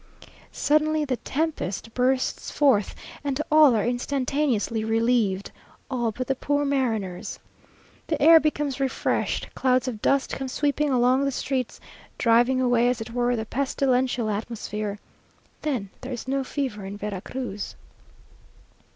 Suddenly 0.51 1.05
the 1.05 1.17
tempest 1.17 1.93
bursts 1.93 2.49
forth; 2.49 2.95
and 3.23 3.39
all 3.51 3.75
are 3.75 3.85
instantaneously 3.85 4.83
relieved 4.83 5.51
all 5.91 6.11
but 6.11 6.25
the 6.25 6.33
poor 6.33 6.65
mariners! 6.65 7.37
The 8.07 8.19
air 8.19 8.39
becomes 8.39 8.79
refreshed 8.79 9.53
clouds 9.53 9.87
of 9.87 10.01
dust 10.01 10.31
come 10.33 10.47
sweeping 10.47 10.89
along 10.89 11.23
the 11.25 11.31
streets, 11.31 11.79
driving 12.17 12.59
away, 12.59 12.89
as 12.89 12.99
it 12.99 13.11
were, 13.13 13.35
the 13.35 13.45
pestilential 13.45 14.27
atmosphere. 14.31 14.97
Then 15.61 15.91
there 16.01 16.11
is 16.11 16.27
no 16.27 16.43
fever 16.43 16.83
in 16.83 16.97
Vera 16.97 17.21
Cruz. 17.21 17.75